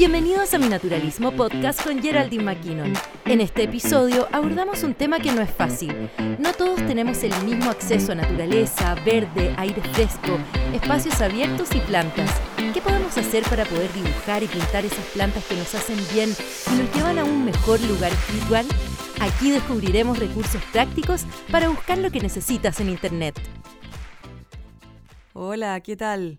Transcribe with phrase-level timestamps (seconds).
[0.00, 2.94] Bienvenidos a Mi Naturalismo Podcast con Geraldine McKinnon.
[3.26, 5.94] En este episodio abordamos un tema que no es fácil.
[6.38, 10.38] No todos tenemos el mismo acceso a naturaleza, verde, aire fresco,
[10.72, 12.30] espacios abiertos y plantas.
[12.72, 16.34] ¿Qué podemos hacer para poder dibujar y pintar esas plantas que nos hacen bien
[16.72, 18.64] y nos llevan a un mejor lugar espiritual?
[19.20, 23.38] Aquí descubriremos recursos prácticos para buscar lo que necesitas en Internet.
[25.34, 26.38] Hola, ¿qué tal?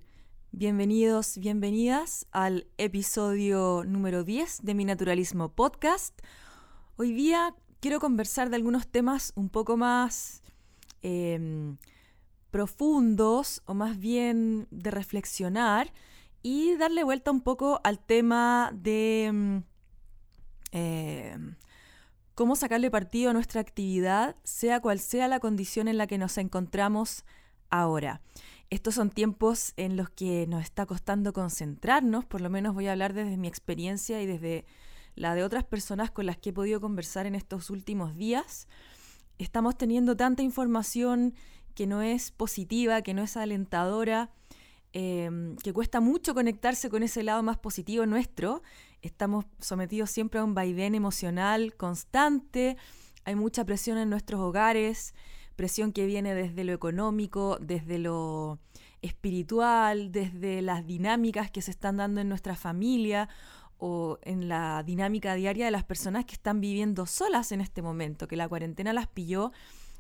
[0.54, 6.20] Bienvenidos, bienvenidas al episodio número 10 de Mi Naturalismo Podcast.
[6.98, 10.44] Hoy día quiero conversar de algunos temas un poco más
[11.04, 11.78] em,
[12.52, 15.94] profundos o más bien de reflexionar
[16.44, 19.64] y darle vuelta un poco al tema de em,
[20.74, 21.56] em,
[22.36, 26.38] cómo sacarle partido a nuestra actividad, sea cual sea la condición en la que nos
[26.38, 27.24] encontramos
[27.70, 28.22] ahora
[28.72, 32.94] estos son tiempos en los que nos está costando concentrarnos, por lo menos voy a
[32.94, 34.66] hablar desde mi experiencia y desde
[35.14, 38.70] la de otras personas con las que he podido conversar en estos últimos días.
[39.40, 41.34] Estamos teniendo tanta información
[41.76, 44.32] que no es positiva, que no es alentadora,
[44.94, 48.64] em, que cuesta mucho conectarse con ese lado más positivo nuestro.
[49.02, 52.78] Estamos sometidos siempre a un vaivén emocional constante,
[53.26, 55.14] hay mucha presión en nuestros hogares,
[55.56, 58.60] presión que viene desde lo económico, desde lo
[59.02, 63.30] espiritual, desde las dinámicas que se están dando en nuestra familia
[63.78, 68.28] o en la dinámica diaria de las personas que están viviendo solas en este momento,
[68.28, 69.52] que la cuarentena las pilló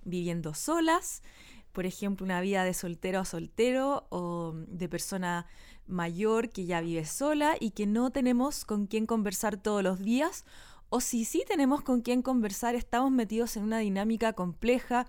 [0.04, 1.24] viviendo solas,
[1.72, 5.48] por ejemplo, una vida de soltero a soltero o de persona
[5.88, 10.46] mayor que ya vive sola y que no tenemos con quién conversar todos los días,
[10.90, 15.08] o si sí tenemos con quién conversar, estamos metidos en una dinámica compleja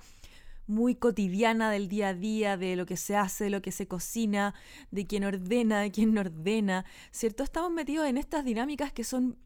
[0.73, 3.87] muy cotidiana del día a día, de lo que se hace, de lo que se
[3.87, 4.55] cocina,
[4.91, 7.45] de quién ordena, de quién no ordena, ¿cierto?
[7.45, 9.37] Estamos metidos en estas dinámicas que son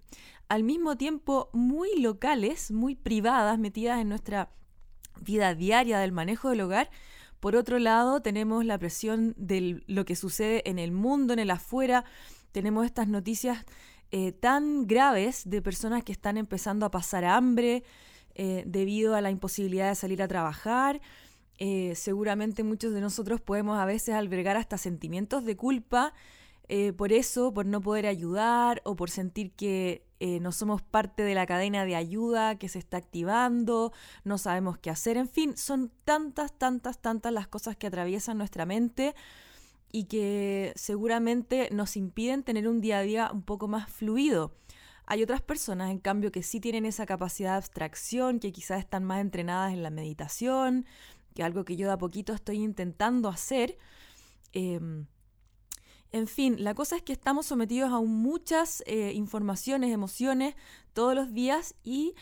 [0.49, 4.51] al mismo tiempo muy locales, muy privadas, metidas en nuestra
[5.21, 6.91] vida diaria del manejo del hogar.
[7.41, 11.51] Por otro lado, tenemos la presión de lo que sucede en el mundo, en el
[11.51, 12.05] afuera.
[12.53, 13.65] Tenemos estas noticias
[14.11, 17.83] eh, tan graves de personas que están empezando a pasar hambre,
[18.39, 21.01] eh, debido a la imposibilidad de salir a trabajar.
[21.59, 26.13] Eh, seguramente muchos de nosotros podemos a veces albergar hasta sentimientos de culpa
[26.69, 30.05] eh, por eso, por no poder ayudar o por sentir que
[30.41, 33.93] no somos parte de la cadena de ayuda que se está activando,
[34.25, 38.65] no sabemos qué hacer, en fin, son tantas, tantas, tantas las cosas que atraviesan nuestra
[38.65, 39.15] mente
[39.93, 44.53] y que seguramente nos impiden tener un día a día un poco más fluido.
[45.07, 49.05] Hay otras personas, en cambio, que sí tienen esa capacidad de abstracción, que quizás están
[49.05, 50.85] más entrenadas en la meditación,
[51.35, 53.79] que algo que yo de a poquito estoy intentando hacer.
[54.53, 55.07] Em,
[56.13, 60.55] en fin, la cosa es que estamos sometidos a muchas eh, informaciones, emociones
[60.93, 62.15] todos los días y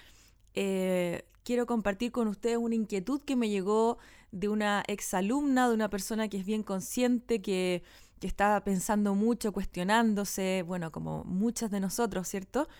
[0.54, 3.98] eh, quiero compartir con ustedes una inquietud que me llegó
[4.32, 7.82] de una exalumna, de una persona que es bien consciente, que
[8.24, 12.70] que está pensando mucho, cuestionándose, bueno, como muchas de nosotros, ¿cierto?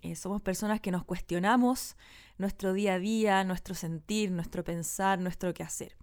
[0.00, 1.98] Eh, somos personas que nos cuestionamos
[2.38, 5.94] nuestro día a día, nuestro sentir, nuestro pensar, nuestro quehacer.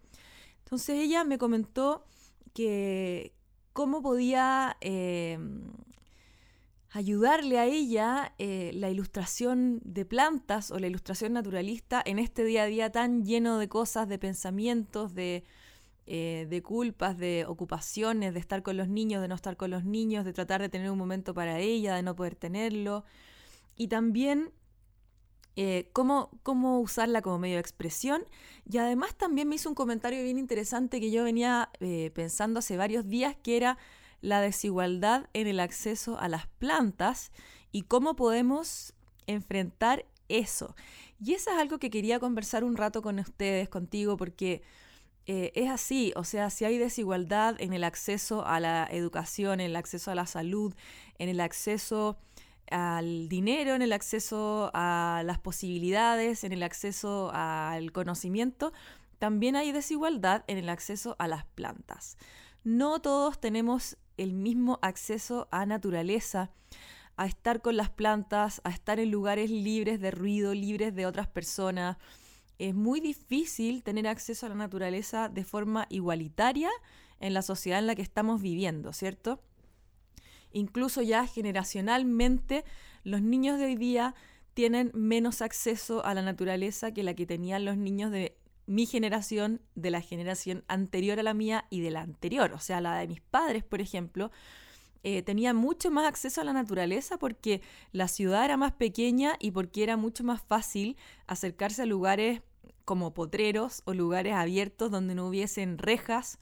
[0.59, 2.05] Entonces ella me comentó
[2.53, 3.33] que
[3.73, 5.63] cómo podía em,
[6.91, 12.61] ayudarle a ella eh, la ilustración de plantas o la ilustración naturalista en este día
[12.61, 15.43] a día tan lleno de cosas, de pensamientos, de,
[16.13, 19.85] eh, de culpas, de ocupaciones, de estar con los niños, de no estar con los
[19.85, 23.05] niños, de tratar de tener un momento para ella, de no poder tenerlo.
[23.77, 24.51] Y también
[25.55, 28.25] eh, cómo, cómo, usarla como medio de expresión.
[28.69, 32.75] Y además también me hizo un comentario bien interesante que yo venía eh, pensando hace
[32.75, 33.77] varios días, que era
[34.19, 37.31] la desigualdad en el acceso a las plantas
[37.71, 38.93] y cómo podemos
[39.27, 40.75] enfrentar eso.
[41.23, 44.61] Y eso es algo que quería conversar un rato con ustedes, contigo, porque
[45.27, 49.67] eh, es así, o sea, si hay desigualdad en el acceso a la educación, en
[49.67, 50.73] el acceso a la salud,
[51.19, 52.17] en el acceso
[52.71, 58.73] al dinero, en el acceso a las posibilidades, en el acceso al conocimiento,
[59.19, 62.17] también hay desigualdad en el acceso a las plantas.
[62.63, 66.49] No todos tenemos el mismo acceso a naturaleza,
[67.17, 71.27] a estar con las plantas, a estar en lugares libres de ruido, libres de otras
[71.27, 71.97] personas,
[72.61, 76.69] es muy difícil tener acceso a la naturaleza de forma igualitaria
[77.19, 79.41] en la sociedad en la que estamos viviendo, ¿cierto?
[80.51, 82.63] Incluso ya generacionalmente
[83.03, 84.13] los niños de hoy día
[84.53, 88.37] tienen menos acceso a la naturaleza que la que tenían los niños de
[88.67, 92.79] mi generación, de la generación anterior a la mía y de la anterior, o sea,
[92.79, 94.31] la de mis padres, por ejemplo.
[95.03, 97.61] eh, tenía mucho más acceso a la naturaleza porque
[97.91, 102.43] la ciudad era más pequeña y porque era mucho más fácil acercarse a lugares
[102.85, 106.39] como potreros o lugares abiertos donde no hubiesen rejas.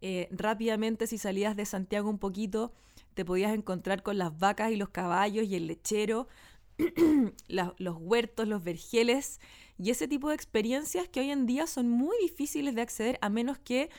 [0.00, 2.72] Eh, rápidamente si salías de Santiago un poquito
[3.14, 6.28] te podías encontrar con las vacas y los caballos y el lechero,
[7.48, 9.40] los huertos, los vergeles
[9.76, 13.28] y ese tipo de experiencias que hoy en día son muy difíciles de acceder a
[13.28, 13.90] menos que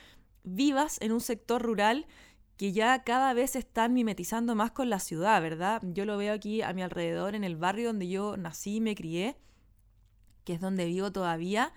[0.44, 2.08] vivas en un sector rural
[2.56, 5.82] que ya cada vez se están mimetizando más con la ciudad, ¿verdad?
[5.94, 8.96] Yo lo veo aquí a mi alrededor, en el barrio donde yo nací y me
[8.96, 9.38] crié,
[10.50, 11.72] que es donde vivo todavía.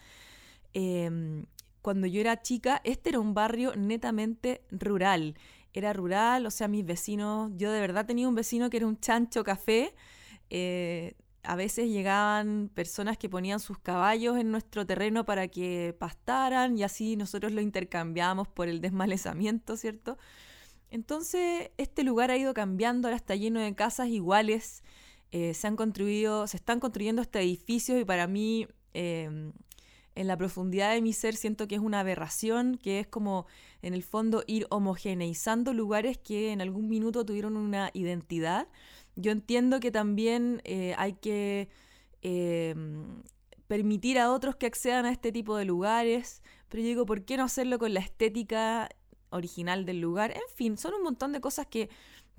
[0.72, 1.44] Em,
[1.82, 5.36] cuando yo era chica, este era un barrio netamente rural.
[5.74, 8.98] Era rural, o sea, mis vecinos, yo de verdad tenía un vecino que era un
[8.98, 9.94] chancho café.
[10.48, 16.78] Eh, a veces llegaban personas que ponían sus caballos en nuestro terreno para que pastaran
[16.78, 20.16] y así nosotros lo intercambiábamos por el desmalezamiento, ¿cierto?
[20.88, 24.82] Entonces, este lugar ha ido cambiando, ahora está lleno de casas iguales,
[25.32, 29.52] eh, se han construido, se están construyendo estos edificios y para mí, em,
[30.14, 33.46] en la profundidad de mi ser, siento que es una aberración, que es como,
[33.81, 38.69] en el fondo, ir homogeneizando lugares que en algún minuto tuvieron una identidad.
[39.17, 41.69] Yo entiendo que también eh, hay que
[42.20, 43.23] em,
[43.67, 47.37] permitir a otros que accedan a este tipo de lugares, pero yo digo, ¿por qué
[47.37, 48.88] no hacerlo con la estética
[49.32, 50.31] original del lugar.
[50.31, 51.90] En fin, son un montón de cosas que,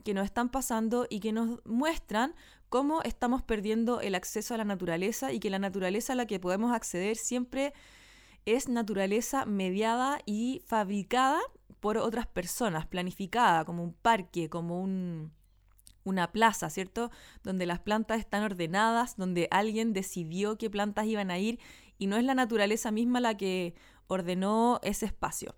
[0.03, 2.35] que nos están pasando y que nos muestran
[2.73, 6.39] cómo estamos perdiendo el acceso a la naturaleza y que la naturaleza a la que
[6.39, 7.71] podemos acceder siempre
[8.47, 11.39] es naturaleza mediada y fabricada
[11.79, 15.31] por otras personas, planificada como un parque, como un,
[16.03, 17.11] una plaza, ¿cierto?
[17.43, 21.59] Donde las plantas están ordenadas, donde alguien decidió qué plantas iban a ir
[21.99, 23.75] y no es la naturaleza misma la que
[24.07, 25.53] ordenó ese espacio.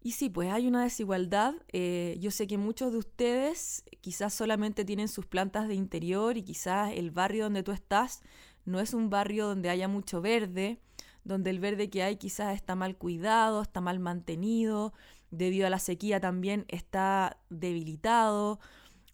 [0.00, 1.54] Y sí, pues hay una desigualdad.
[1.72, 6.42] Eh, yo sé que muchos de ustedes quizás solamente tienen sus plantas de interior y
[6.42, 8.22] quizás el barrio donde tú estás
[8.64, 10.80] no es un barrio donde haya mucho verde,
[11.24, 14.92] donde el verde que hay quizás está mal cuidado, está mal mantenido,
[15.30, 18.60] debido a la sequía también está debilitado.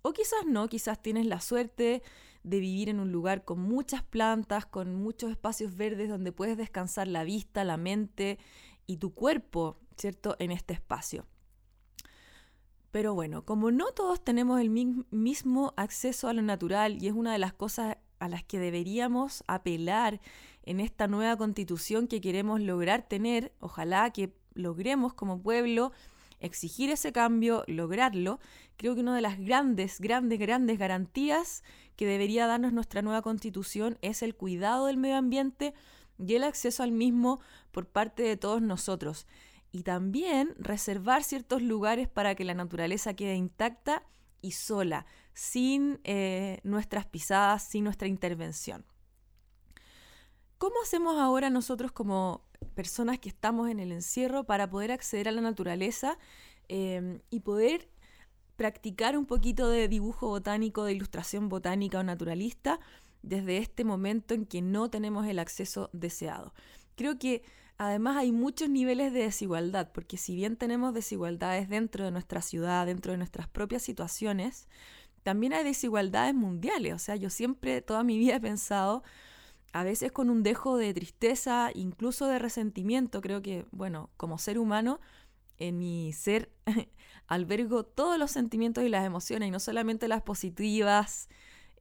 [0.03, 2.03] O quizás no, quizás tienes la suerte
[2.43, 7.09] de vivir en un lugar con muchas plantas, con muchos espacios verdes donde puedes descansar
[7.09, 8.39] la vista, la mente
[8.87, 10.37] y tu cuerpo ¿cierto?
[10.39, 11.27] En este espacio.
[12.91, 17.33] Pero bueno, como no todos tenemos el mismo acceso a lo natural y es una
[17.33, 20.21] de las cosas a las que deberíamos apelar
[20.63, 25.91] en esta nueva constitución que queremos lograr tener, ojalá que logremos como pueblo
[26.39, 28.39] exigir ese cambio, lograrlo,
[28.77, 31.65] creo que una de las grandes, grandes, grandes garantías
[31.97, 35.75] que debería darnos nuestra nueva constitución es el cuidado del medio ambiente
[36.19, 37.41] y el acceso al mismo
[37.73, 39.27] por parte de todos nosotros
[39.75, 44.05] y también reservar ciertos lugares para que la naturaleza quede intacta
[44.41, 48.87] y sola, sin eh, nuestras pisadas, sin nuestra intervención.
[50.59, 52.45] ¿Cómo hacemos ahora nosotros como
[52.77, 56.19] personas que estamos en el encierro para poder acceder a la naturaleza
[56.69, 57.91] em, y poder
[58.55, 62.79] practicar un poquito de dibujo botánico, de ilustración botánica o naturalista
[63.23, 66.55] desde este momento en que no tenemos el acceso deseado?
[66.95, 67.43] Creo que
[67.77, 72.87] Además hay muchos niveles de desigualdad, porque si bien tenemos desigualdades dentro de nuestra ciudad,
[72.87, 74.69] dentro de nuestras propias situaciones,
[75.25, 76.95] también hay desigualdades mundiales.
[76.95, 79.03] O sea, yo siempre, toda mi vida he pensado,
[79.73, 84.59] a veces con un dejo de tristeza, incluso de resentimiento, creo que, bueno, como ser
[84.59, 85.01] humano,
[85.59, 86.53] en mi ser
[87.27, 91.29] albergo todos los sentimientos y las emociones, y no solamente las positivas,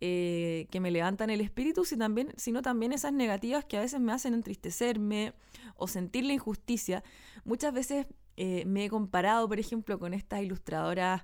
[0.02, 4.00] eh, que me levantan el espíritu, sino también, sino también esas negativas que a veces
[4.02, 5.34] me hacen entristecerme
[5.76, 7.04] o sentir la injusticia.
[7.46, 8.08] Muchas veces
[8.38, 11.24] eh, me he comparado, por ejemplo, con estas ilustradoras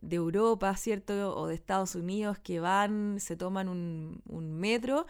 [0.00, 1.36] de Europa, ¿cierto?
[1.36, 5.06] O de Estados Unidos que van, se toman un, un metro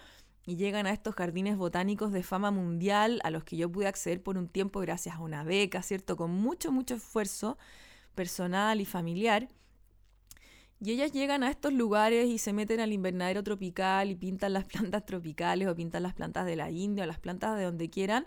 [0.47, 4.23] y llegan a estos jardines botánicos de fama mundial a los que yo pude acceder
[4.23, 6.17] por un tiempo gracias a una beca, ¿cierto?
[6.17, 7.59] Con mucho, mucho esfuerzo
[8.15, 9.49] personal y familiar.
[10.81, 14.65] Y ellas llegan a estos lugares y se meten al invernadero tropical y pintan las
[14.69, 18.27] plantas tropicales o pintan las plantas de la India o las plantas de donde quieran,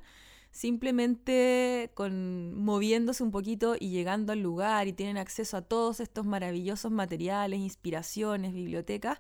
[0.52, 6.26] simplemente con moviéndose un poquito y llegando al lugar y tienen acceso a todos estos
[6.26, 9.20] maravillosos materiales, inspiraciones, bibliotecas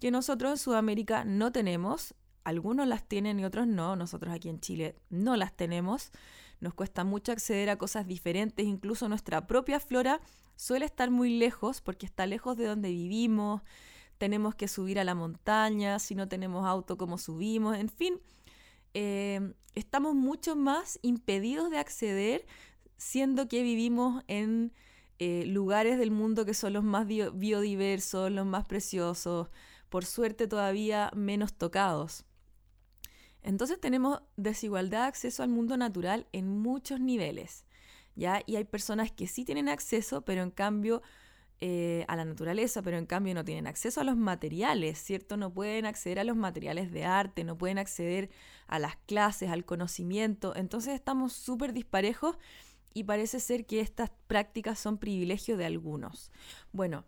[0.00, 2.14] que nosotros en Sudamérica no tenemos.
[2.42, 3.96] Algunos las tienen y otros no.
[3.96, 6.10] Nosotros aquí en Chile no las tenemos.
[6.58, 10.20] Nos cuesta mucho acceder a cosas diferentes, incluso nuestra propia flora
[10.60, 13.62] suele estar muy lejos porque está lejos de donde vivimos,
[14.18, 17.78] tenemos que subir a la montaña, si no tenemos auto, ¿cómo subimos?
[17.78, 18.20] En fin,
[18.92, 22.46] eh, estamos mucho más impedidos de acceder
[22.98, 24.74] siendo que vivimos en
[25.18, 29.48] eh, lugares del mundo que son los más biodiversos, los más preciosos,
[29.88, 32.26] por suerte todavía menos tocados.
[33.42, 37.64] Entonces tenemos desigualdad de acceso al mundo natural en muchos niveles.
[38.16, 38.42] ¿Ya?
[38.46, 41.02] Y hay personas que sí tienen acceso, pero en cambio
[41.62, 45.36] eh, a la naturaleza, pero en cambio no tienen acceso a los materiales, ¿cierto?
[45.36, 48.30] No pueden acceder a los materiales de arte, no pueden acceder
[48.66, 50.56] a las clases, al conocimiento.
[50.56, 52.38] Entonces estamos súper disparejos
[52.94, 56.32] y parece ser que estas prácticas son privilegio de algunos.
[56.72, 57.04] Bueno,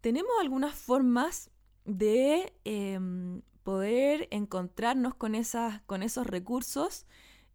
[0.00, 1.50] tenemos algunas formas
[1.84, 7.04] de em, poder encontrarnos con, esas, con esos recursos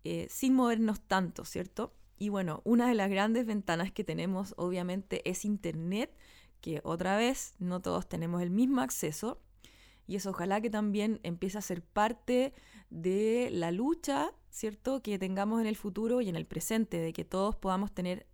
[0.04, 1.94] eh, sin movernos tanto, ¿cierto?
[2.22, 6.16] Y bueno, una de las grandes ventanas que tenemos obviamente es Internet,
[6.62, 9.42] que otra vez no todos tenemos el mismo acceso.
[10.06, 12.54] Y eso ojalá que también empiece a ser parte
[12.92, 15.02] de la lucha, ¿cierto?
[15.02, 18.28] Que tengamos en el futuro y en el presente, de que todos podamos tener,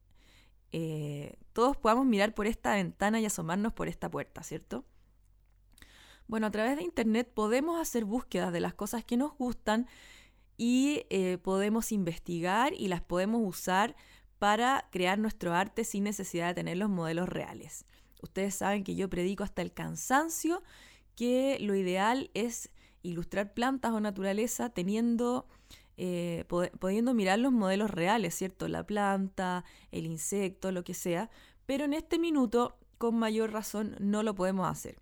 [0.74, 4.84] eh, todos podamos mirar por esta ventana y asomarnos por esta puerta, ¿cierto?
[6.28, 9.88] Bueno, a través de Internet podemos hacer búsquedas de las cosas que nos gustan
[10.58, 13.96] y eh, podemos investigar y las podemos usar
[14.40, 17.86] para crear nuestro arte sin necesidad de tener los modelos reales.
[18.22, 20.64] Ustedes saben que yo predico hasta el cansancio
[21.16, 22.72] que lo ideal es
[23.04, 25.48] ilustrar plantas o naturaleza teniendo,
[25.98, 26.46] eh,
[26.80, 28.68] pudiendo mirar los modelos reales, ¿cierto?
[28.68, 31.30] La planta, el insecto, lo que sea,
[31.66, 35.00] pero en este minuto, con mayor razón, no lo podemos hacer.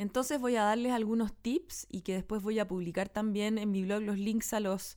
[0.00, 3.82] Entonces voy a darles algunos tips y que después voy a publicar también en mi
[3.82, 4.96] blog los links a los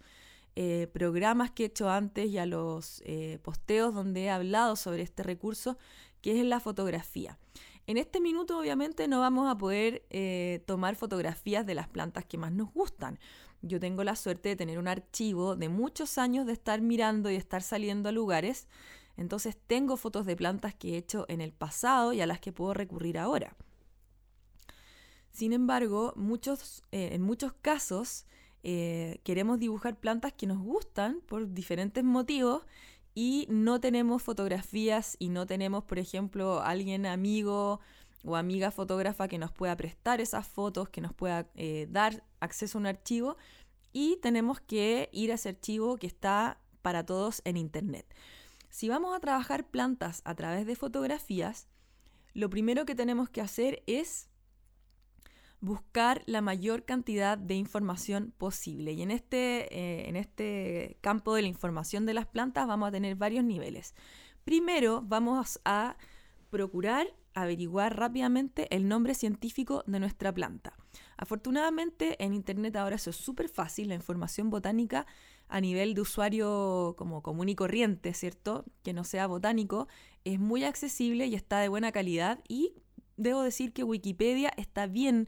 [0.56, 5.04] eh, programas que he hecho antes y a los eh, posteos donde he hablado sobre
[5.04, 5.78] este recurso
[6.22, 7.38] que es la fotografía.
[7.86, 12.38] En este minuto obviamente no vamos a poder eh, tomar fotografías de las plantas que
[12.38, 13.20] más nos gustan.
[13.62, 17.36] Yo tengo la suerte de tener un archivo de muchos años de estar mirando y
[17.36, 18.70] estar saliendo a lugares.
[19.18, 22.54] Entonces tengo fotos de plantas que he hecho en el pasado y a las que
[22.54, 23.58] puedo recurrir ahora.
[25.34, 28.26] Sin embargo, muchos, eh, en muchos casos
[28.62, 32.64] eh, queremos dibujar plantas que nos gustan por diferentes motivos
[33.16, 37.80] y no tenemos fotografías y no tenemos, por ejemplo, alguien amigo
[38.24, 42.78] o amiga fotógrafa que nos pueda prestar esas fotos, que nos pueda eh, dar acceso
[42.78, 43.36] a un archivo
[43.92, 48.06] y tenemos que ir a ese archivo que está para todos en Internet.
[48.70, 51.68] Si vamos a trabajar plantas a través de fotografías,
[52.34, 54.30] lo primero que tenemos que hacer es
[55.64, 58.92] buscar la mayor cantidad de información posible.
[58.92, 62.92] Y en este, eh, en este campo de la información de las plantas vamos a
[62.92, 63.96] tener varios niveles.
[64.44, 65.96] Primero vamos a
[66.50, 70.78] procurar averiguar rápidamente el nombre científico de nuestra planta.
[71.16, 75.08] Afortunadamente en Internet ahora eso es súper fácil, la información botánica
[75.48, 78.66] a nivel de usuario como común y corriente, ¿cierto?
[78.84, 79.88] Que no sea botánico,
[80.26, 82.74] es muy accesible y está de buena calidad y
[83.18, 85.28] debo decir que Wikipedia está bien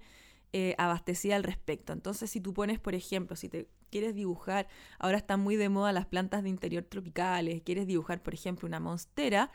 [0.54, 1.94] eh, abastecida al respecto.
[1.94, 4.68] Entonces, si tú pones, por ejemplo, si te quieres dibujar,
[5.00, 8.80] ahora están muy de moda las plantas de interior tropicales, quieres dibujar, por ejemplo, una
[8.80, 9.52] monstera,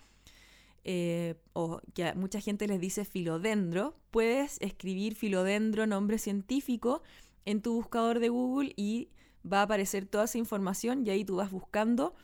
[0.84, 7.02] eh, o que a mucha gente les dice filodendro, puedes escribir filodendro, nombre científico,
[7.44, 9.08] en tu buscador de Google y
[9.50, 12.14] va a aparecer toda esa información y ahí tú vas buscando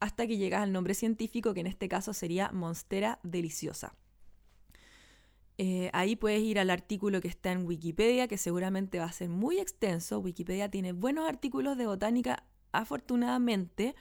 [0.00, 3.94] hasta que llegas al nombre científico, que en este caso sería Monstera deliciosa.
[5.58, 9.30] Eh, ahí puedes ir al artículo que está en Wikipedia, que seguramente va a ser
[9.30, 10.18] muy extenso.
[10.18, 13.94] Wikipedia tiene buenos artículos de botánica, afortunadamente.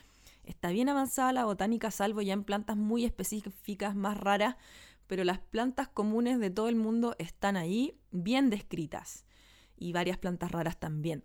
[0.44, 4.58] Está bien avanzada la botánica, salvo ya en plantas muy específicas, más raras,
[5.08, 9.26] pero las plantas comunes de todo el mundo están ahí bien descritas
[9.78, 11.24] y varias plantas raras también.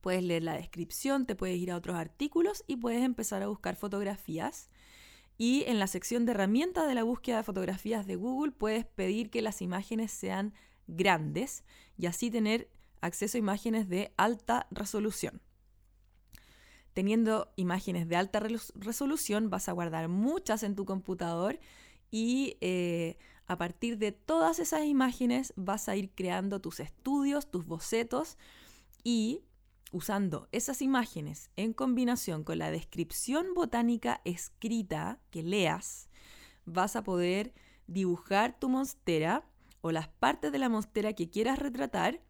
[0.00, 3.76] Puedes leer la descripción, te puedes ir a otros artículos y puedes empezar a buscar
[3.76, 4.70] fotografías
[5.40, 9.30] y en la sección de herramientas de la búsqueda de fotografías de Google puedes pedir
[9.30, 10.52] que las imágenes sean
[10.86, 11.64] grandes
[11.96, 12.68] y así tener
[13.00, 15.40] acceso a imágenes de alta resolución.
[16.92, 18.42] Teniendo imágenes de alta
[18.74, 21.58] resolución vas a guardar muchas en tu computador
[22.10, 23.16] y eh,
[23.46, 28.36] a partir de todas esas imágenes vas a ir creando tus estudios, tus bocetos
[29.04, 29.40] y
[29.90, 36.08] usando esas imágenes en combinación con la descripción botánica escrita que leas,
[36.64, 37.52] vas a poder
[37.86, 39.44] dibujar tu monstera
[39.80, 42.20] o las partes de la monstera que quieras retratar,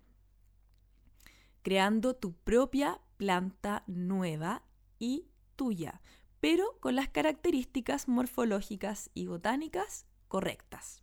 [1.62, 4.64] creando tu propia planta nueva
[4.98, 5.26] y
[5.56, 6.00] tuya,
[6.40, 11.02] pero con las características morfológicas y botánicas correctas.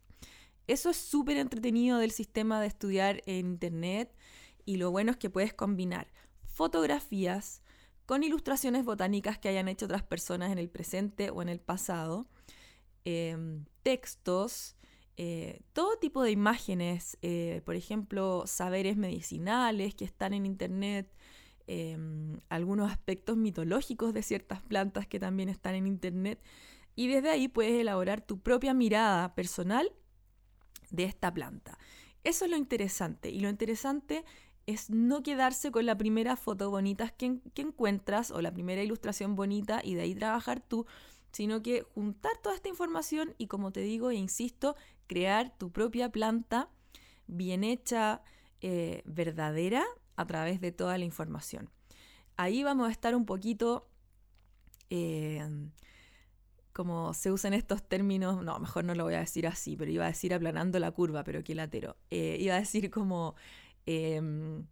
[0.66, 4.16] Eso es súper entretenido del sistema de estudiar en Internet
[4.66, 6.12] y lo bueno es que puedes combinar
[6.58, 7.62] fotografías
[8.08, 12.28] con ilustraciones botánicas que hayan hecho otras personas en el presente o en el pasado.
[13.10, 14.76] em, textos,
[15.16, 21.08] eh, todo tipo de imágenes, eh, por ejemplo, saberes medicinales que están en Internet,
[21.68, 26.40] em, algunos aspectos mitológicos de ciertas plantas que también están en Internet,
[26.96, 29.90] y desde ahí puedes elaborar tu propia mirada personal
[30.90, 31.78] de esta planta.
[32.26, 34.26] Eso es lo interesante, y lo interesante
[34.68, 39.82] es no quedarse con la primera foto bonita que, encuentras o la primera ilustración bonita
[39.84, 40.86] y de ahí trabajar tú,
[41.32, 44.76] sino que juntar toda esta información y como te digo e insisto,
[45.08, 46.70] crear tu propia planta
[47.28, 48.22] bien hecha,
[48.62, 49.86] eh, verdadera,
[50.18, 51.70] a través de toda la información.
[52.36, 53.88] Ahí vamos a estar un poquito,
[54.90, 55.48] eh,
[56.74, 60.06] como se usan estos términos, no, mejor no lo voy a decir así, pero iba
[60.06, 61.96] a decir aplanando la curva, pero qué latero.
[62.10, 63.36] Eh, iba a decir como
[63.88, 64.68] em,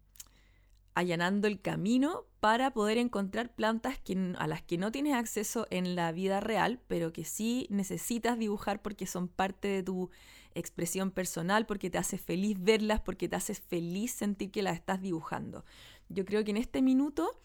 [0.94, 3.98] allanando el camino para poder encontrar plantas
[4.38, 8.80] a las que no tienes acceso en la vida real, pero que sí necesitas dibujar
[8.80, 10.10] porque son parte de tu
[10.54, 15.02] expresión personal, porque te hace feliz verlas, porque te hace feliz sentir que las estás
[15.02, 15.64] dibujando.
[16.08, 17.40] Yo creo que en este minuto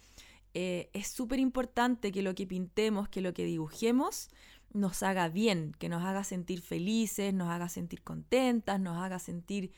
[0.53, 4.29] eh, es súper importante que lo que pintemos, que lo que dibujemos,
[4.73, 9.71] nos haga bien, que nos haga sentir felices, nos haga sentir contentas, nos haga sentir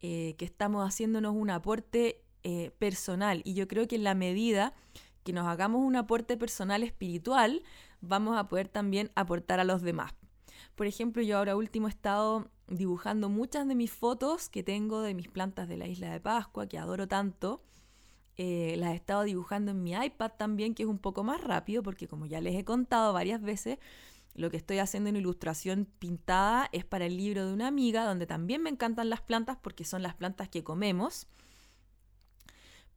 [0.00, 3.42] eh, que estamos haciéndonos un aporte eh, personal.
[3.44, 4.74] Y yo creo que en la medida
[5.24, 7.62] que nos hagamos un aporte personal espiritual,
[8.00, 10.14] vamos a poder también aportar a los demás.
[10.74, 15.14] Por ejemplo, yo ahora último he estado dibujando muchas de mis fotos que tengo de
[15.14, 17.62] mis plantas de la isla de Pascua, que adoro tanto.
[18.36, 21.82] Eh, las he estado dibujando en mi iPad también, que es un poco más rápido,
[21.82, 23.78] porque como ya les he contado varias veces,
[24.38, 28.26] lo que estoy haciendo en ilustración pintada es para el libro de una amiga, donde
[28.26, 31.26] también me encantan las plantas porque son las plantas que comemos.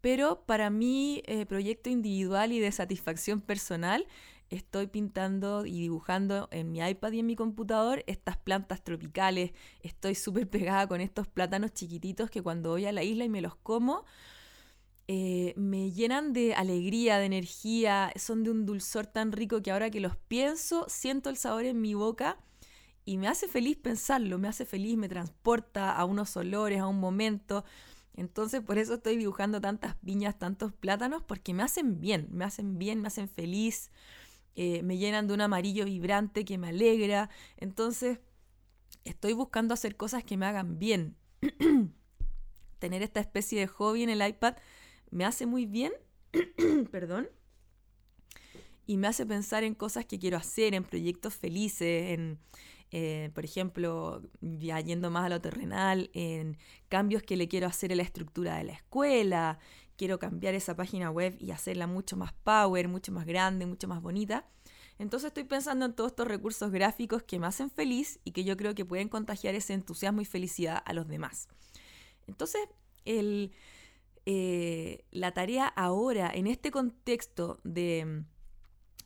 [0.02, 4.08] Pero para mi eh, proyecto individual y de satisfacción personal,
[4.50, 9.52] estoy pintando y dibujando en mi iPad y en mi computador estas plantas tropicales.
[9.82, 13.42] Estoy súper pegada con estos plátanos chiquititos que cuando voy a la isla y me
[13.42, 14.06] los como,
[15.08, 19.90] eh, me llenan de alegría, de energía, son de un dulzor tan rico que ahora
[19.90, 22.38] que los pienso, siento el sabor en mi boca
[23.04, 27.00] y me hace feliz pensarlo, me hace feliz, me transporta a unos olores, a un
[27.00, 27.66] momento.
[28.16, 32.78] Entonces por eso estoy dibujando tantas piñas, tantos plátanos, porque me hacen bien, me hacen
[32.78, 33.90] bien, me hacen feliz,
[34.56, 37.30] eh, me llenan de un amarillo vibrante que me alegra.
[37.58, 38.20] Entonces
[39.04, 41.16] estoy buscando hacer cosas que me hagan bien.
[42.80, 44.56] Tener esta especie de hobby en el iPad
[45.12, 45.92] me hace muy bien,
[46.92, 47.30] perdón,
[48.86, 52.40] y me hace pensar en cosas que quiero hacer, en proyectos felices, en,
[52.92, 56.58] eh, por ejemplo, yendo más a lo terrenal, en
[56.90, 59.60] cambios que le quiero hacer en la estructura de la escuela,
[59.96, 64.02] quiero cambiar esa página web y hacerla mucho más power, mucho más grande, mucho más
[64.02, 64.48] bonita.
[64.98, 68.58] Entonces estoy pensando en todos estos recursos gráficos que me hacen feliz y que yo
[68.58, 71.48] creo que pueden contagiar ese entusiasmo y felicidad a los demás.
[72.28, 72.62] Entonces,
[74.26, 78.24] eh, la tarea ahora, en este contexto de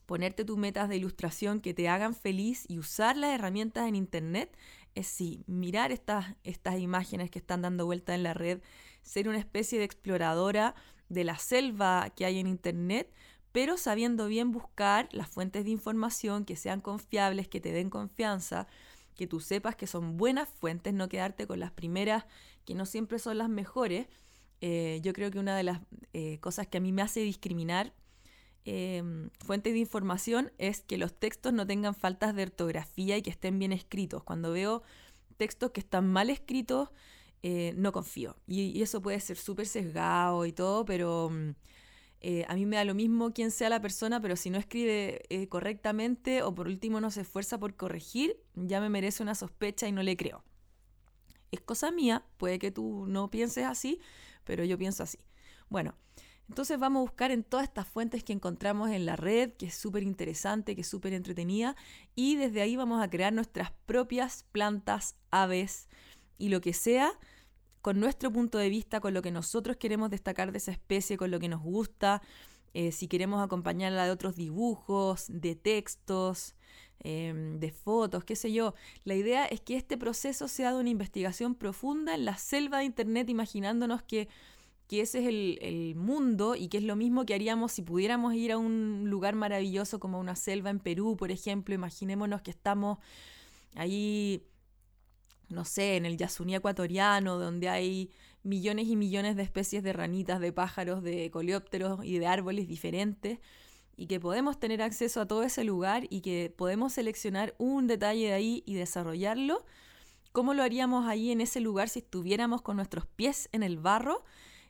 [0.05, 4.55] ponerte tus metas de ilustración que te hagan feliz y usar las herramientas en Internet
[4.93, 8.61] es sí, mirar estas, estas imágenes que están dando vuelta en la red,
[9.01, 10.75] ser una especie de exploradora
[11.09, 13.11] de la selva que hay en Internet,
[13.51, 18.67] pero sabiendo bien buscar las fuentes de información que sean confiables, que te den confianza,
[19.15, 22.25] que tú sepas que son buenas fuentes, no quedarte con las primeras
[22.65, 24.07] que no siempre son las mejores.
[24.67, 25.81] Eh, yo creo que una de las
[26.13, 27.93] eh, cosas que a mí me hace discriminar
[28.65, 33.29] Em, fuente de información es que los textos no tengan faltas de ortografía y que
[33.29, 34.23] estén bien escritos.
[34.23, 34.81] Cuando veo
[35.37, 36.89] textos que están mal escritos,
[37.43, 38.35] eh, no confío.
[38.47, 41.51] Y, eso puede ser súper sesgado y todo, pero mm,
[42.21, 45.21] eh, a mí me da lo mismo quién sea la persona, pero si no escribe
[45.29, 49.87] eh, correctamente o por último no se esfuerza por corregir, ya me merece una sospecha
[49.87, 50.43] y no le creo.
[51.51, 53.99] Es cosa mía, puede que tú no pienses así,
[54.45, 55.19] pero yo pienso así.
[55.69, 55.95] Bueno,
[56.47, 59.75] entonces vamos a buscar en todas estas fuentes que encontramos en la red, que es
[59.75, 61.75] súper interesante, que es súper entretenida,
[62.13, 65.89] y desde ahí vamos a crear nuestras propias plantas, aves
[66.37, 67.11] y lo que sea,
[67.81, 71.31] con nuestro punto de vista, con lo que nosotros queremos destacar de esa especie, con
[71.31, 72.21] lo que nos gusta,
[72.73, 76.54] eh, si queremos acompañarla de otros dibujos, de textos,
[76.99, 78.73] em, de fotos, qué sé yo.
[79.03, 82.85] La idea es que este proceso sea de una investigación profunda en la selva de
[82.85, 84.27] Internet, imaginándonos que
[84.87, 88.51] que ese es el, mundo y que es lo mismo que haríamos si pudiéramos ir
[88.51, 91.73] a un lugar maravilloso como una selva en Perú, por ejemplo.
[91.73, 92.99] Imaginémonos que estamos
[93.75, 94.43] ahí,
[95.49, 98.11] no sé, en el Yasuní ecuatoriano, donde hay
[98.43, 103.39] millones y millones de especies de ranitas, de pájaros, de coleópteros y de árboles diferentes.
[103.97, 108.27] Y que podemos tener acceso a todo ese lugar y que podemos seleccionar un detalle
[108.27, 109.65] de ahí y desarrollarlo,
[110.31, 114.23] ¿cómo lo haríamos ahí en ese lugar si estuviéramos con nuestros pies en el barro?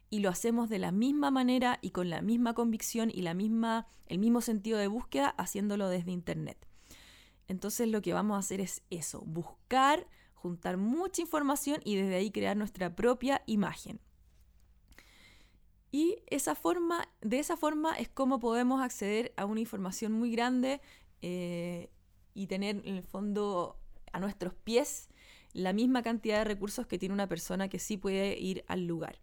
[0.09, 3.87] Y lo hacemos de la misma manera y con la misma convicción y la misma,
[4.05, 6.67] el mismo sentido de búsqueda haciéndolo desde Internet.
[7.47, 12.31] Entonces lo que vamos a hacer es eso, buscar, juntar mucha información y desde ahí
[12.31, 13.99] crear nuestra propia imagen.
[15.95, 20.81] Y esa forma, de esa forma es como podemos acceder a una información muy grande
[21.21, 21.89] eh,
[22.33, 23.77] y tener en el fondo
[24.11, 25.07] a nuestros pies
[25.53, 29.21] la misma cantidad de recursos que tiene una persona que sí puede ir al lugar.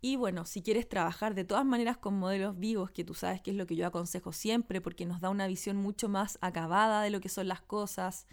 [0.00, 3.50] Y bueno, si quieres trabajar de todas maneras con modelos vivos, que tú sabes que
[3.50, 7.10] es lo que yo aconsejo siempre, porque nos da una visión mucho más acabada de
[7.10, 8.26] lo que son las cosas,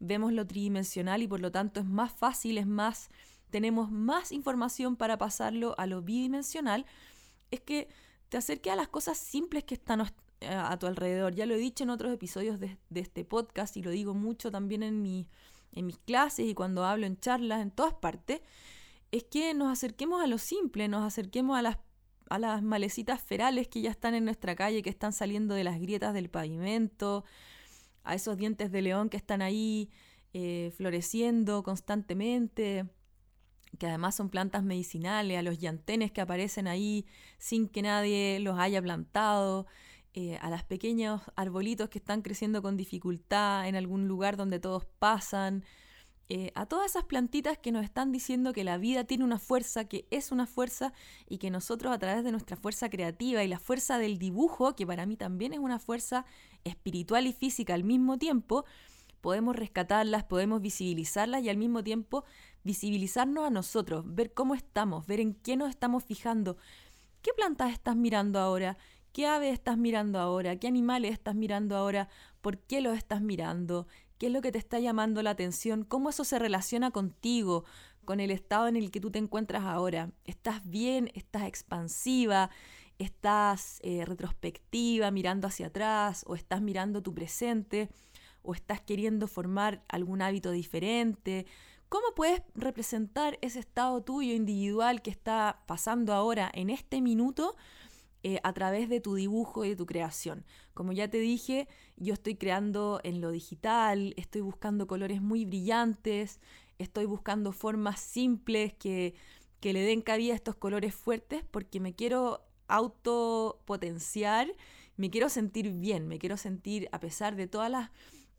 [0.00, 3.10] vemos lo tridimensional y por lo tanto es más fácil, es más,
[3.50, 6.84] tenemos más información para pasarlo a lo bidimensional,
[7.52, 7.88] es que
[8.28, 11.34] te acerque a las cosas simples que están a tu alrededor.
[11.34, 14.82] Ya lo he dicho en otros episodios de, este podcast y lo digo mucho también
[14.82, 15.28] en,
[15.72, 18.40] en mis clases y cuando hablo en charlas, en todas partes,
[19.12, 21.76] es que nos acerquemos a lo simple, nos acerquemos a las,
[22.30, 25.78] a las malecitas ferales que ya están en nuestra calle, que están saliendo de las
[25.78, 27.24] grietas del pavimento,
[28.04, 29.90] a esos dientes de león que están ahí
[30.32, 32.86] eh, floreciendo constantemente
[33.78, 37.06] que además son plantas medicinales, a los llantenes que aparecen ahí
[37.38, 39.66] sin que nadie los haya plantado,
[40.14, 44.84] eh, a los pequeños arbolitos que están creciendo con dificultad en algún lugar donde todos
[44.98, 45.64] pasan,
[46.34, 49.84] eh, a todas esas plantitas que nos están diciendo que la vida tiene una fuerza,
[49.84, 50.92] que es una fuerza
[51.28, 54.86] y que nosotros a través de nuestra fuerza creativa y la fuerza del dibujo, que
[54.86, 56.24] para mí también es una fuerza
[56.64, 58.64] espiritual y física al mismo tiempo,
[59.20, 62.24] podemos rescatarlas, podemos visibilizarlas y al mismo tiempo
[62.64, 66.56] visibilizarnos a nosotros, ver cómo estamos, ver en qué nos estamos fijando.
[67.22, 68.76] ¿Qué plantas estás mirando ahora?
[69.12, 70.56] ¿Qué aves estás mirando ahora?
[70.56, 72.08] ¿Qué animales estás mirando ahora?
[72.40, 73.86] ¿Por qué los estás mirando?
[74.18, 75.84] ¿Qué es lo que te está llamando la atención?
[75.84, 77.64] ¿Cómo eso se relaciona contigo,
[78.04, 80.10] con el estado en el que tú te encuentras ahora?
[80.24, 81.10] ¿Estás bien?
[81.14, 82.50] ¿Estás expansiva?
[82.98, 86.24] ¿Estás eh, retrospectiva, mirando hacia atrás?
[86.26, 87.90] ¿O estás mirando tu presente?
[88.42, 91.46] ¿O estás queriendo formar algún hábito diferente?
[91.92, 97.54] ¿Cómo puedes representar ese estado tuyo individual que está pasando ahora en este minuto
[98.22, 100.46] eh, a través de tu dibujo y de tu creación?
[100.72, 106.40] Como ya te dije, yo estoy creando en lo digital, estoy buscando colores muy brillantes,
[106.78, 109.12] estoy buscando formas simples que,
[109.60, 114.50] que le den cabida a estos colores fuertes porque me quiero autopotenciar,
[114.96, 117.90] me quiero sentir bien, me quiero sentir a pesar de todas las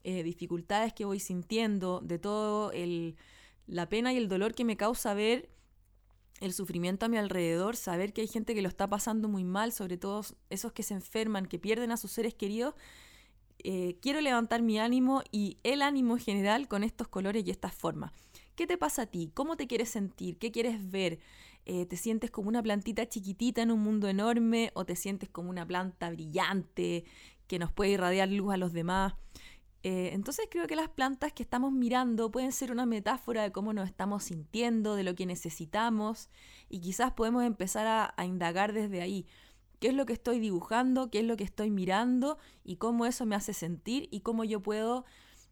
[0.04, 3.16] eh, dificultades que voy sintiendo, de todo el
[3.68, 5.50] la pena y el dolor que me causa ver
[6.40, 9.72] el sufrimiento a mi alrededor, saber que hay gente que lo está pasando muy mal,
[9.72, 12.76] sobre todo esos que se enferman, que pierden a sus seres queridos,
[13.64, 18.12] eh, quiero levantar mi ánimo y el ánimo general con estos colores y estas formas.
[18.56, 19.32] ¿Qué te pasa a ti?
[19.34, 20.38] ¿Cómo te quieres sentir?
[20.38, 21.20] ¿Qué quieres ver?
[21.66, 25.50] Eh, ¿Te sientes como una plantita chiquitita en un mundo enorme o te sientes como
[25.50, 27.06] una planta brillante
[27.48, 29.14] que nos puede irradiar luz a los demás?
[29.84, 33.74] Eh, entonces creo que las plantas que estamos mirando pueden ser una metáfora de cómo
[33.74, 36.30] nos estamos sintiendo, de lo que necesitamos
[36.70, 39.28] y quizás podemos empezar a, a indagar desde ahí.
[39.82, 43.26] Qué es lo que estoy dibujando, qué es lo que estoy mirando y cómo eso
[43.26, 45.04] me hace sentir y cómo yo puedo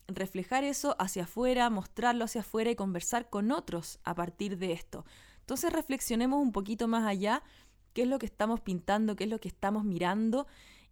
[0.07, 5.05] reflejar eso hacia afuera, mostrarlo hacia afuera y conversar con otros a partir de esto.
[5.41, 7.43] Entonces reflexionemos un poquito más allá
[7.93, 10.47] qué es lo que estamos pintando, qué es lo que estamos mirando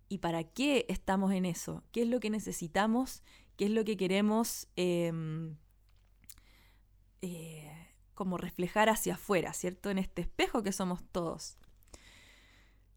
[0.10, 3.24] y para qué estamos en eso, qué es lo que necesitamos,
[3.56, 5.56] qué es lo que queremos em,
[7.22, 7.72] eh,
[8.16, 9.92] como reflejar hacia afuera, ¿cierto?
[9.92, 11.58] En este espejo que somos todos.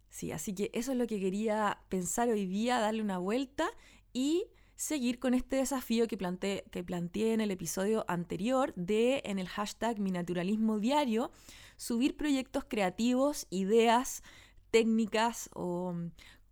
[0.08, 3.70] Sí, así que eso es lo que quería pensar hoy día, darle una vuelta
[4.12, 9.38] y seguir con este desafío que planteé, que planteé en el episodio anterior de, en
[9.38, 11.30] el hashtag Mi Naturalismo Diario,
[11.76, 14.22] subir proyectos creativos, ideas,
[14.70, 15.94] técnicas o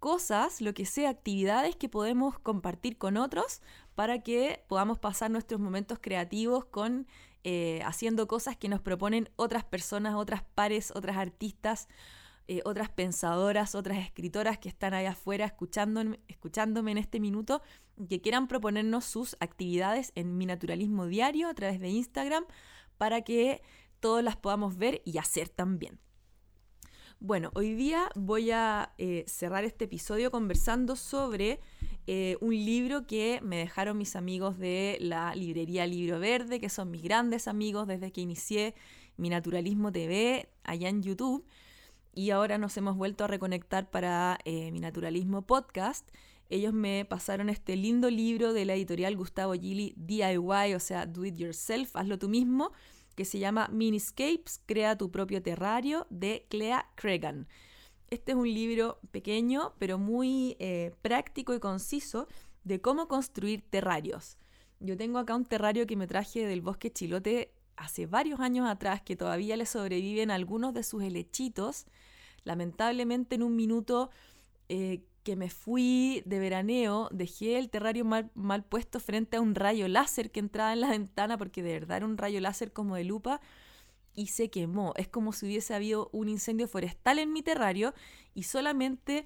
[0.00, 3.62] cosas, lo que sea, actividades que podemos compartir con otros
[3.94, 7.06] para que podamos pasar nuestros momentos creativos con
[7.44, 11.88] eh, haciendo cosas que nos proponen otras personas, otras pares, otras artistas,
[12.48, 17.62] eh, otras pensadoras, otras escritoras que están ahí afuera escuchándome, escuchándome en este minuto,
[18.08, 22.44] que quieran proponernos sus actividades en mi naturalismo diario a través de Instagram
[22.98, 23.62] para que
[24.00, 26.00] todos las podamos ver y hacer también.
[27.22, 31.61] Bueno, hoy día voy a eh, cerrar este episodio conversando sobre
[32.06, 36.90] eh, un libro que me dejaron mis amigos de la librería Libro Verde, que son
[36.90, 38.74] mis grandes amigos desde que inicié
[39.18, 41.44] mi Naturalismo TV allá en YouTube.
[42.14, 46.09] y ahora nos hemos vuelto a reconectar para eh, mi naturalismo podcast.
[46.48, 51.26] Ellos me pasaron este lindo libro de la editorial Gustavo Gili DIY, o sea, Do
[51.26, 52.72] It Yourself, hazlo tú mismo,
[53.20, 57.48] que se llama Miniscapes, Crea tu propio terrario, de Clea Cregan.
[58.09, 62.28] Este es un libro pequeño, pero muy eh, práctico y conciso
[62.64, 64.38] de cómo construir terrarios.
[64.78, 69.02] Yo tengo acá un terrario que me traje del bosque chilote hace varios años atrás,
[69.02, 71.85] que todavía le sobreviven algunos de sus helechitos.
[72.44, 74.09] Lamentablemente en un minuto
[74.70, 79.54] eh, que me fui de veraneo, dejé el terrario mal, mal, puesto frente a un
[79.54, 82.96] rayo láser que entraba en la ventana, porque de verdad era un rayo láser como
[82.96, 83.40] de lupa,
[84.14, 84.92] y se quemó.
[84.96, 87.94] Es como si hubiese habido un incendio forestal en mi terrario
[88.35, 89.24] y solamente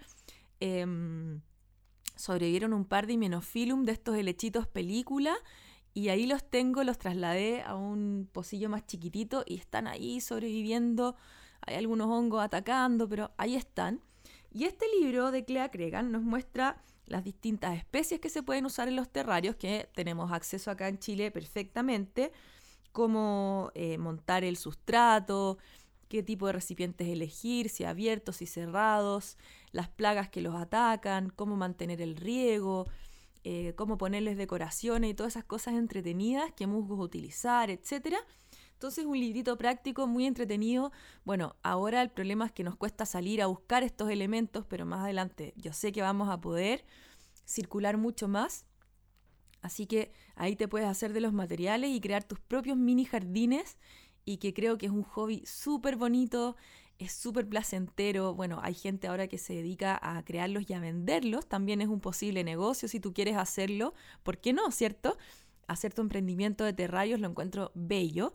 [0.60, 1.40] em,
[2.16, 5.34] sobrevivieron un par de himenofilum de estos helechitos película.
[5.94, 11.16] Y ahí los tengo, los trasladé a un pocillo más chiquitito y están ahí sobreviviendo.
[11.60, 14.00] Hay algunos hongos atacando, pero ahí están.
[14.54, 18.86] Y este libro de Clea Cregan nos muestra las distintas especies que se pueden usar
[18.86, 22.30] en los terrarios, que tenemos acceso acá en Chile perfectamente,
[22.92, 25.58] cómo eh, montar el sustrato,
[26.08, 29.38] qué tipo de recipientes elegir, si abiertos, si cerrados,
[29.72, 32.86] las plagas que los atacan, cómo mantener el riego,
[33.42, 38.18] eh, cómo ponerles decoraciones y todas esas cosas entretenidas, qué musgos utilizar, etcétera
[38.74, 40.92] entonces un librito práctico muy entretenido.
[41.24, 45.00] Bueno, ahora el problema es que nos cuesta salir a buscar estos elementos, pero más
[45.00, 46.84] adelante yo sé que vamos a poder
[47.44, 48.66] circular mucho más.
[49.62, 53.78] Así que ahí te puedes hacer de los materiales y crear tus propios mini jardines
[54.26, 56.56] y que creo que es un hobby súper bonito,
[56.98, 58.34] es súper placentero.
[58.34, 61.46] Bueno, hay gente ahora que se dedica a crearlos y a venderlos.
[61.48, 63.94] También es un posible negocio si tú quieres hacerlo.
[64.22, 65.16] ¿Por qué no, cierto?
[65.66, 68.34] Hacer tu emprendimiento de terrarios lo encuentro bello.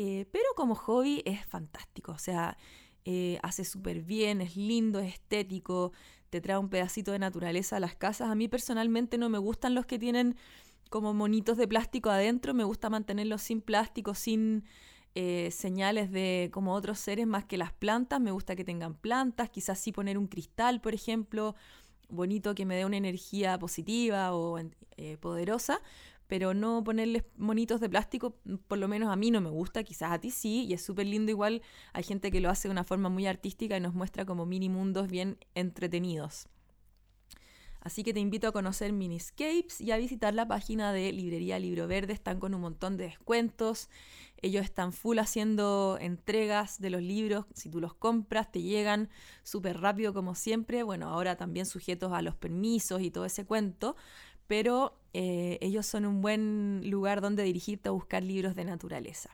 [0.00, 2.56] Eh, pero como hobby es fantástico, o sea,
[3.04, 5.90] eh, hace súper bien, es lindo, es estético,
[6.30, 8.30] te trae un pedacito de naturaleza a las casas.
[8.30, 10.36] A mí personalmente no me gustan los que tienen
[10.88, 14.62] como monitos de plástico adentro, me gusta mantenerlos sin plástico, sin
[15.16, 19.50] eh, señales de como otros seres más que las plantas, me gusta que tengan plantas,
[19.50, 21.56] quizás sí poner un cristal, por ejemplo,
[22.08, 24.60] bonito que me dé una energía positiva o
[25.18, 25.80] poderosa,
[26.28, 28.36] pero no ponerles monitos de plástico,
[28.68, 31.06] por lo menos a mí no me gusta, quizás a ti sí, y es súper
[31.06, 31.62] lindo igual,
[31.92, 34.68] hay gente que lo hace de una forma muy artística y nos muestra como mini
[34.68, 36.48] mundos bien entretenidos.
[37.80, 41.86] Así que te invito a conocer Miniscapes y a visitar la página de Librería Libro
[41.86, 42.12] Verde.
[42.12, 43.88] Están con un montón de descuentos.
[44.42, 47.46] Ellos están full haciendo entregas de los libros.
[47.54, 49.08] Si tú los compras, te llegan
[49.42, 50.82] súper rápido como siempre.
[50.82, 53.96] Bueno, ahora también sujetos a los permisos y todo ese cuento
[54.48, 59.30] pero eh, ellos son un buen lugar donde dirigirte a buscar libros de naturaleza.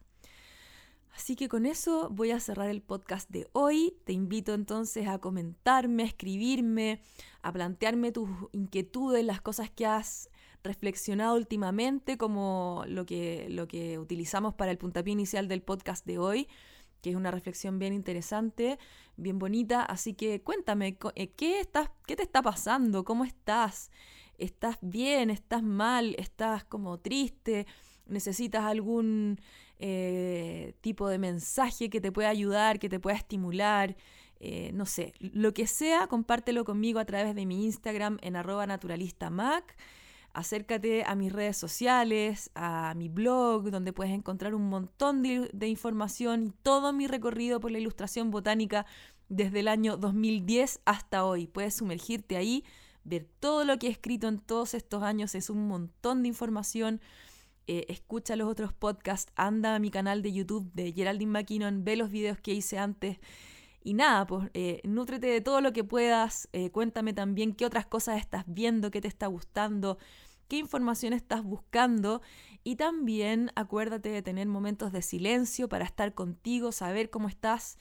[1.15, 3.97] Así que con eso voy a cerrar el podcast de hoy.
[4.05, 7.01] Te invito entonces a comentarme, a escribirme,
[7.41, 10.29] a plantearme tus inquietudes, las cosas que has
[10.65, 16.19] reflexionado últimamente, como lo que, lo que utilizamos para el puntapié inicial del podcast de
[16.19, 16.49] hoy,
[17.01, 18.79] que es una reflexión bien interesante,
[19.17, 19.85] bien bonita.
[19.85, 23.05] Así que cuéntame, eh, ¿qué, estás, qué te está pasando?
[23.05, 23.91] ¿Cómo estás?
[24.39, 27.67] Estás bien, estás mal, estás como triste,
[28.07, 29.41] necesitas algún
[29.79, 33.97] eh, tipo de mensaje que te pueda ayudar, que te pueda estimular,
[34.41, 38.67] eh, no sé, lo que sea, compártelo conmigo a través de mi Instagram en arroba
[38.67, 39.77] naturalistamac.
[40.33, 45.69] Acércate a mis redes sociales, a mi blog, donde puedes encontrar un montón de, de
[45.69, 48.85] información y todo mi recorrido por la ilustración botánica
[49.29, 51.47] desde el año 2010 hasta hoy.
[51.47, 52.65] Puedes sumergirte ahí
[53.05, 57.01] ver todo lo que he escrito en todos estos años, es un montón de información.
[57.67, 61.97] Eh, escucha los otros podcasts, anda a mi canal de YouTube de Geraldine McKinnon, ve
[61.97, 63.19] los videos que hice antes.
[63.83, 66.49] Y nada, pues eh, nútrete de todo lo que puedas.
[66.53, 69.99] Eh, cuéntame también qué otras cosas estás viendo, qué te está gustando,
[70.49, 72.23] qué información estás buscando.
[72.65, 77.79] Y también acuérdate de tener momentos de silencio para estar contigo, saber cómo estás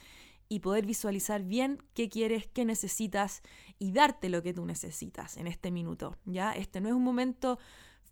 [0.50, 3.42] y poder visualizar bien qué quieres, qué necesitas
[3.80, 6.18] y darte lo que tú necesitas en este minuto.
[6.26, 6.52] ¿ya?
[6.54, 7.60] Este no es un momento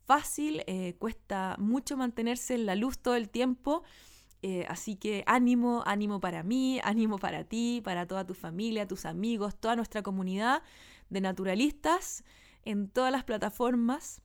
[0.05, 3.83] fácil, eh, cuesta mucho mantenerse en la luz todo el tiempo.
[4.43, 9.05] Eh, así que ánimo, ánimo para mí, ánimo para ti, para toda tu familia, tus
[9.05, 10.63] amigos, toda nuestra comunidad
[11.09, 12.23] de naturalistas
[12.63, 14.21] en todas las plataformas.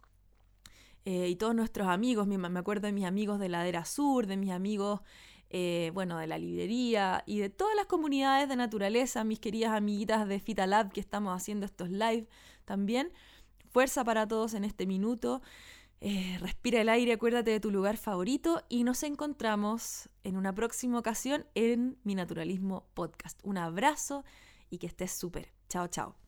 [1.04, 4.50] Eh, y todos nuestros amigos, me acuerdo de mis amigos de Ladera Sur, de mis
[4.50, 5.02] amigos
[5.50, 10.26] eh, bueno, de la librería y de todas las comunidades de naturaleza, mis queridas amiguitas
[10.26, 12.26] de FitaLab que estamos haciendo estos live
[12.64, 13.12] también.
[13.70, 15.42] Fuerza para todos en este minuto.
[16.00, 20.98] Eh, respira el aire, acuérdate de tu lugar favorito y nos encontramos en una próxima
[20.98, 23.40] ocasión en Mi Naturalismo Podcast.
[23.44, 24.24] Un abrazo
[24.68, 25.52] y que estés súper.
[25.68, 26.25] Chao, chao.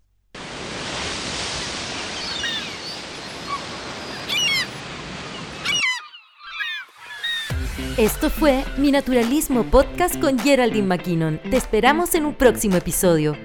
[7.98, 11.40] Esto fue Mi Naturalismo Podcast con Geraldine McKinnon.
[11.50, 13.36] Te esperamos en un próximo episodio.